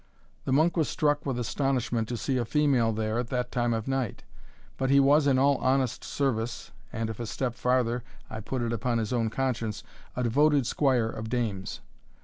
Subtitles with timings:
[0.45, 3.87] The monk was struck with astonishment to see a female there at that time of
[3.87, 4.23] night.
[4.75, 8.73] But he was, in all honest service, and if a step farther, I put it
[8.73, 9.83] upon his own conscience,
[10.15, 11.81] a devoted squire of dames.